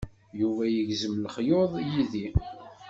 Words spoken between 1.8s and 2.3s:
yid-i.